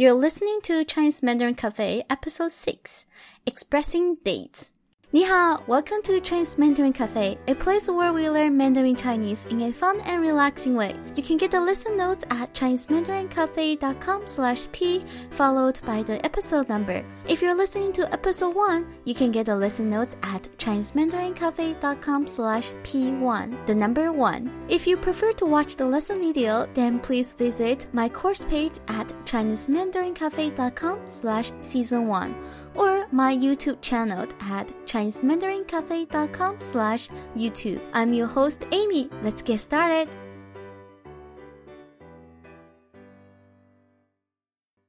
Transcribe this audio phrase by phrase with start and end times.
[0.00, 3.04] You're listening to Chinese Mandarin Cafe, Episode 6
[3.44, 4.70] Expressing Dates.
[5.10, 10.02] 你好，Welcome to Chinese Mandarin Cafe, a place where we learn Mandarin Chinese in a fun
[10.02, 10.94] and relaxing way.
[11.16, 17.02] You can get the lesson notes at ChineseMandarinCafe.com slash p, followed by the episode number.
[17.26, 22.72] If you're listening to episode 1, you can get the lesson notes at ChineseMandarinCafe.com slash
[22.82, 24.66] p1, the number 1.
[24.68, 29.08] If you prefer to watch the lesson video, then please visit my course page at
[29.24, 32.34] ChineseMandarinCafe.com slash season 1
[32.78, 37.82] or my YouTube channel at ChineseMandarinCafe.com slash YouTube.
[37.92, 39.10] I'm your host, Amy.
[39.22, 40.08] Let's get started.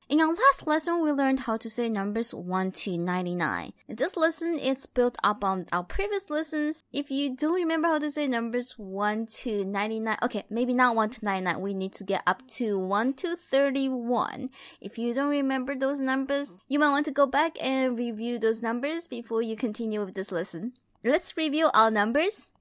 [0.10, 3.74] In our last lesson, we learned how to say numbers 1 to 99.
[3.88, 6.84] This lesson is built up on our previous lessons.
[6.92, 11.12] If you don't remember how to say numbers 1 to 99, okay, maybe not 1
[11.12, 14.50] to 99, we need to get up to 1 to 31.
[14.82, 18.64] If you don't remember those numbers, you might want to go back and review those
[18.64, 20.74] numbers before you continue with this lesson.
[21.04, 22.52] Let's review our numbers.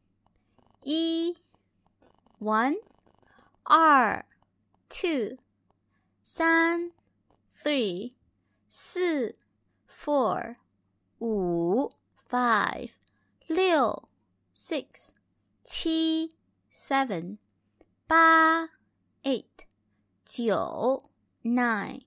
[0.85, 1.33] E,
[2.41, 2.77] 1,
[3.69, 4.25] R,
[4.91, 5.39] 2,
[6.27, 6.91] 3,
[7.64, 8.16] three,
[8.70, 9.34] 四
[9.88, 10.56] four,
[11.22, 11.90] 五
[12.28, 12.90] five,
[13.48, 14.04] 六
[14.54, 15.14] six,
[15.64, 16.30] 七
[16.72, 17.38] seven,
[18.08, 18.70] 八
[19.24, 19.66] eight,
[20.26, 21.02] 九
[21.44, 22.02] nine,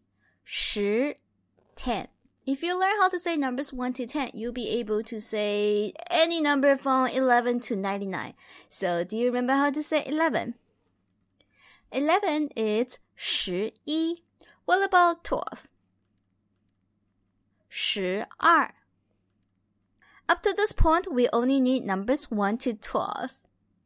[0.45, 1.15] 十
[1.75, 2.09] ten.
[2.47, 5.93] If you learn how to say numbers 1 to 10, you'll be able to say
[6.09, 8.35] any number from 11 to 99.
[8.71, 10.55] So, do you remember how to say 11?
[11.91, 12.99] 11 is
[13.87, 14.17] 11.
[14.71, 15.67] What about twelve?
[17.69, 18.73] 十二.
[20.29, 23.31] Up to this point, we only need numbers 1 to 12.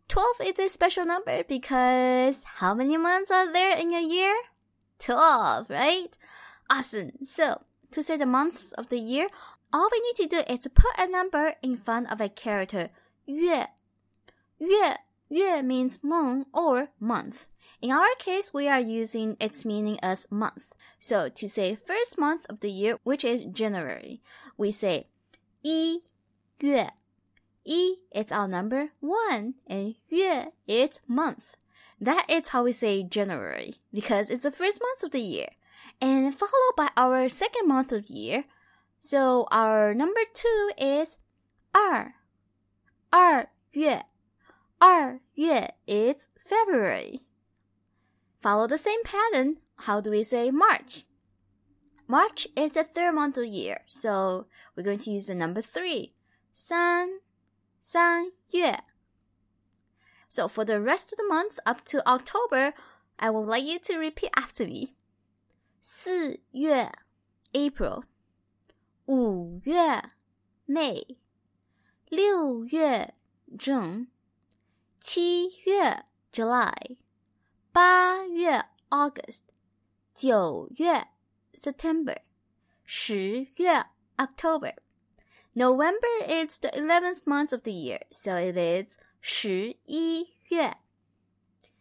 [0.09, 4.35] 12 is a special number because how many months are there in a year?
[5.01, 6.17] 12, right?
[6.71, 7.13] Awesome.
[7.25, 9.29] So, to say the months of the year,
[9.73, 12.91] all we need to do is put a number in front of a character.
[13.27, 13.67] 月,
[14.59, 14.99] 月,
[15.31, 17.47] 月 means moon or month.
[17.81, 20.73] In our case, we are using its meaning as month.
[20.99, 24.21] So to say first month of the year, which is January,
[24.57, 25.07] we say
[25.65, 26.03] 一
[26.61, 26.91] 月.
[27.65, 31.55] Yi is our number one, and yue is month.
[32.01, 35.49] That is how we say January, because it's the first month of the year.
[36.01, 38.45] And followed by our second month of the year.
[38.99, 41.19] So our number two is
[41.75, 42.15] 二,
[43.13, 44.03] 二月,
[44.81, 47.27] 二月 is February.
[48.41, 49.57] Follow the same pattern.
[49.77, 51.05] How do we say March?
[52.07, 55.63] March is the third month of the year, so we're going to use the number
[55.63, 56.15] three.
[56.55, 57.21] 三,
[57.83, 58.81] 三月.
[60.29, 62.73] So for the rest of the month up to October,
[63.19, 64.95] I would like you to repeat after me.
[65.81, 66.91] 四月
[67.53, 68.05] April
[69.07, 70.03] 五月
[70.69, 71.17] May
[72.09, 73.15] 六月
[73.57, 74.09] June
[75.05, 76.97] 七月 July
[77.73, 79.41] 八月 August，
[80.15, 81.09] 九月
[81.55, 82.19] September，
[82.85, 88.87] 十月 October。November is the eleventh month of the year, so it is
[89.21, 90.77] 十一月。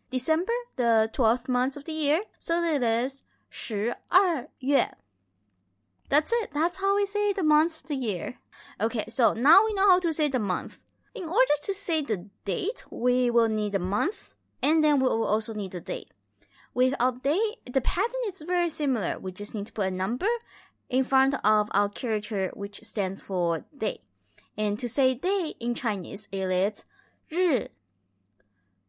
[0.09, 4.97] December, the twelfth month of the year, so it is 十二月。
[6.09, 6.51] That's it.
[6.51, 8.40] That's how we say the months of the year.
[8.79, 10.79] Okay, so now we know how to say the month.
[11.16, 15.25] In order to say the date, we will need a month and then we will
[15.25, 16.12] also need the date.
[16.73, 19.17] With our date, the pattern is very similar.
[19.19, 20.28] We just need to put a number
[20.90, 24.01] in front of our character, which stands for day.
[24.57, 26.84] And to say day in Chinese, it is
[27.31, 27.69] 日,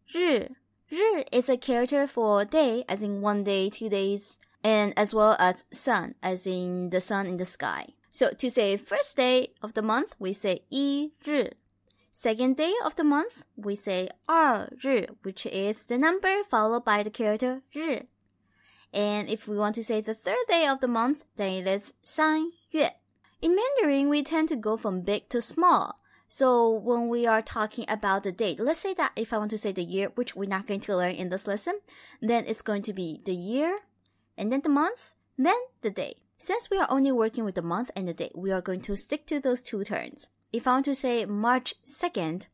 [0.07, 0.49] 日,
[0.91, 5.65] 日 is a character for day, as in one day, two days, and as well as
[5.73, 7.89] sun, as in the sun in the sky.
[8.11, 11.53] So to say first day of the month, we say 一日.
[12.15, 17.11] Second day of the month, we say 二日, which is the number followed by the
[17.11, 18.07] character 日.
[18.93, 21.95] And if we want to say the third day of the month, then it is
[22.05, 22.91] 三月.
[23.41, 25.97] In Mandarin, we tend to go from big to small.
[26.29, 29.59] So when we are talking about the date, let's say that if I want to
[29.59, 31.81] say the year, which we're not going to learn in this lesson,
[32.21, 33.79] then it's going to be the year,
[34.37, 36.17] and then the month, then the day.
[36.37, 38.97] Since we are only working with the month and the date, we are going to
[38.97, 42.47] stick to those two terms if I want to say March 2nd,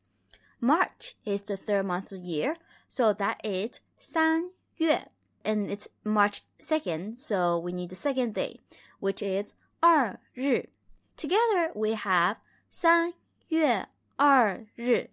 [0.61, 2.57] March is the third month of the year,
[2.89, 5.07] so that is 三月,
[5.45, 8.61] and it's March 2nd, so we need the second day,
[9.01, 10.69] which is 二日.
[11.17, 12.37] Together we have
[12.71, 13.15] 三
[13.49, 13.87] 月
[14.17, 15.11] 二日.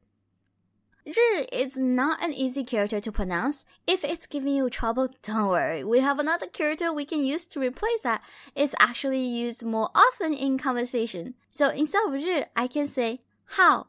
[1.08, 3.64] Ri is not an easy character to pronounce.
[3.86, 5.82] If it's giving you trouble, don't worry.
[5.82, 8.22] We have another character we can use to replace that.
[8.54, 11.32] It's actually used more often in conversation.
[11.50, 13.20] So instead of Ri, I can say
[13.56, 13.86] hao.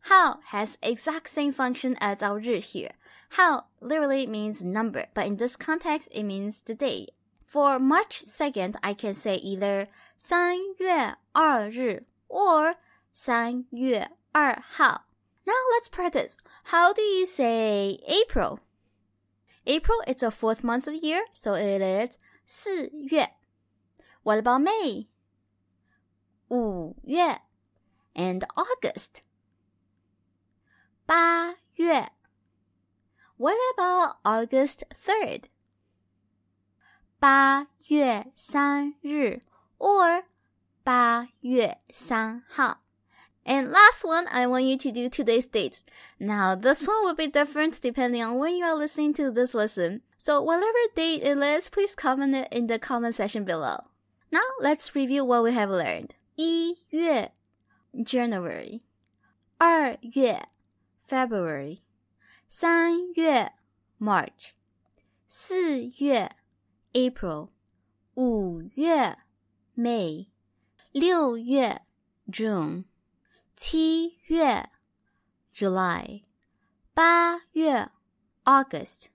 [0.00, 2.92] Hao has exact same function as our 日 here.
[3.30, 7.08] Hao literally means number, but in this context it means the day.
[7.46, 9.88] For March 2nd, I can say either
[10.20, 12.74] 3月2日 er, or
[13.14, 15.07] 3月2号.
[15.47, 16.37] Now let's practice.
[16.65, 18.59] How do you say April?
[19.65, 23.29] April is the fourth month of the year, so it is 四月.
[24.23, 25.07] What about May?
[26.49, 27.39] 五月
[28.13, 29.21] and August.
[31.05, 32.11] 八月
[33.37, 35.45] What about August 3rd?
[37.19, 39.41] 八月三日
[39.77, 40.23] or
[40.83, 42.81] 八月三号.
[43.47, 45.83] And last one, I want you to do today's date.
[46.19, 50.01] Now, this one will be different depending on when you are listening to this lesson.
[50.17, 53.81] So whatever date it is, please comment it in the comment section below.
[54.31, 56.15] Now, let's review what we have learned.
[56.35, 57.31] 一月
[58.03, 58.81] January
[59.59, 60.47] 二月
[61.07, 61.81] February
[62.49, 63.51] 三月
[63.99, 64.53] March
[65.27, 66.31] 四月
[66.93, 67.49] April
[68.15, 69.15] 五月
[69.77, 70.27] May
[70.91, 71.81] 六月
[72.31, 72.85] June
[73.57, 74.69] 七月
[75.53, 76.23] July
[76.93, 77.89] 八月
[78.43, 79.05] August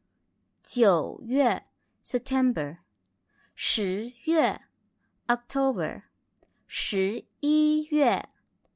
[0.62, 1.64] 九月
[2.04, 2.78] September
[3.54, 4.60] 十月
[5.26, 6.02] October
[6.66, 8.28] 十一月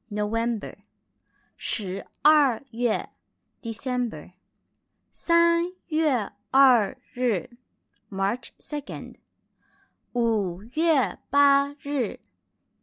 [0.09, 0.75] November
[1.55, 3.09] 十二月
[3.61, 4.31] December
[5.11, 7.49] 三月二日
[8.09, 9.15] March second
[10.11, 12.19] 五月八日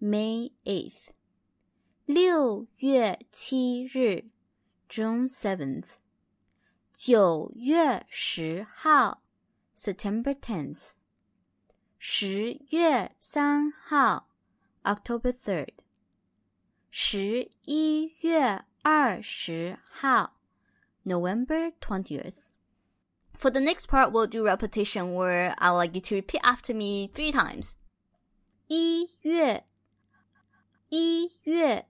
[0.00, 1.10] May eighth
[2.06, 4.24] 六月七日
[4.88, 5.84] June seventh
[6.92, 9.22] 九月十号
[9.76, 10.78] September tenth
[11.98, 14.28] 十月三号
[14.82, 15.74] October third
[16.90, 20.40] 十一月二十号
[21.04, 22.50] November 20th.
[23.34, 27.08] For the next part, we'll do repetition where I'd like you to repeat after me
[27.14, 27.74] three times.
[28.66, 29.64] 一月
[30.88, 31.86] 一月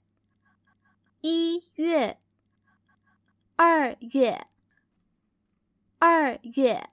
[1.28, 2.20] 一月
[3.56, 4.46] 二月
[5.98, 6.88] 二月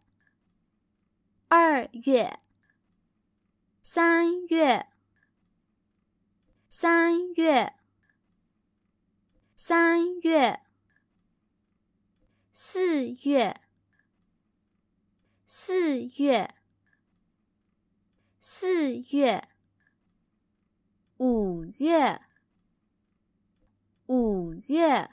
[1.48, 2.38] 二月
[3.82, 4.86] 三月
[6.70, 7.74] 三月
[9.54, 10.60] 三月
[12.54, 13.60] 四月
[15.46, 16.54] 四月
[18.40, 19.46] 四月
[21.18, 22.18] 五月
[24.14, 25.08] 五月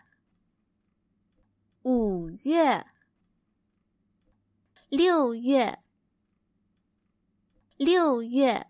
[1.84, 2.86] 五月
[4.90, 5.80] 六月
[7.78, 8.68] 六月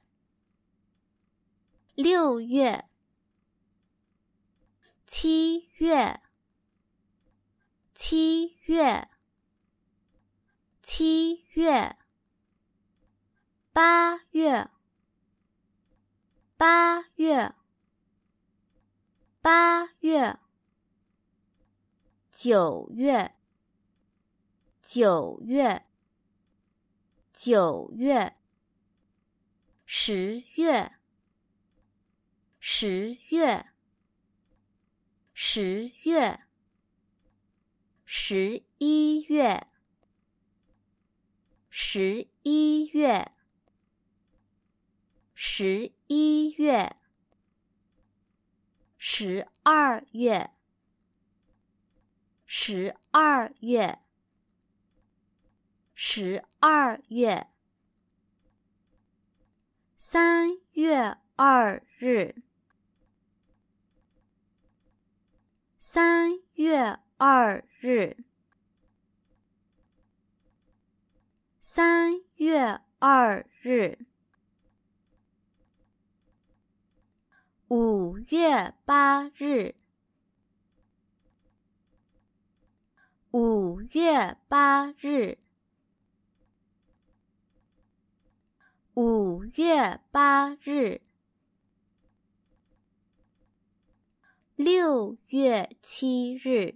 [1.96, 2.86] 六月
[5.08, 6.22] 七月
[7.96, 9.10] 七月
[10.84, 11.96] 七月
[13.74, 14.70] 八月
[16.56, 17.59] 八月。
[19.42, 20.38] 八月
[22.30, 23.32] 九月
[24.82, 25.84] 九月
[27.32, 28.36] 九月
[29.86, 30.92] 十月
[32.60, 33.66] 十月
[35.34, 36.42] 十月
[38.06, 39.66] 十一月
[41.70, 43.32] 十一月
[45.34, 46.94] 十一月
[49.22, 50.50] 十二月
[52.46, 54.00] 十二月
[55.94, 57.48] 十二月
[59.98, 62.34] 三月二日
[65.82, 68.16] 三月二日
[71.60, 74.00] 三月二日。
[77.70, 79.76] 五月八日，
[83.30, 85.38] 五月八日，
[88.96, 91.00] 五月八日，
[94.56, 96.74] 六月七日，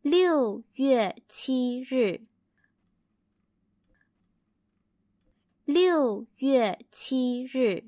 [0.00, 2.31] 六月七日。
[5.64, 7.84] 六月七日，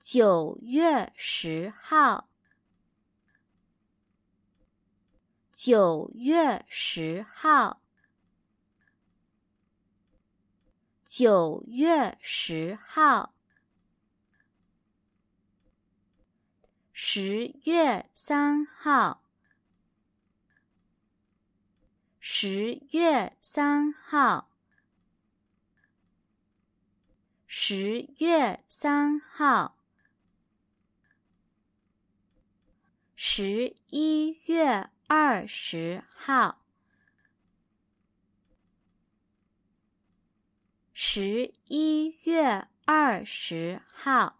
[0.00, 2.28] 九月十号，
[5.52, 7.82] 九月十号，
[11.04, 13.34] 九月十号，
[16.92, 19.24] 十月三号，
[22.42, 24.48] 十月三号。
[27.46, 29.76] 十月三号，
[33.14, 36.62] 十一月二十号，
[40.94, 44.39] 十一月二十号。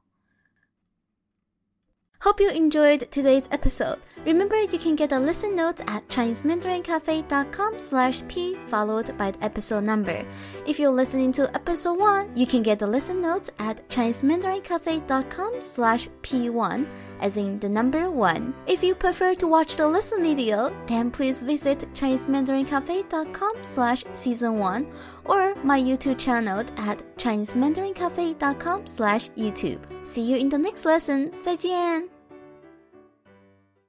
[2.20, 3.96] Hope you enjoyed today's episode.
[4.26, 9.84] Remember, you can get the listen notes at ChineseMandarinCafe.com slash P followed by the episode
[9.84, 10.22] number.
[10.66, 16.10] If you're listening to episode 1, you can get the listen notes at ChineseMandarinCafe.com slash
[16.20, 16.86] P1
[17.20, 18.54] as in the number 1.
[18.66, 24.86] If you prefer to watch the listen video, then please visit ChineseMandarinCafe.com slash season 1
[25.24, 29.80] or my YouTube channel at ChineseMandarinCafe.com slash YouTube.
[30.06, 31.30] See you in the next lesson.
[31.42, 32.19] 再见。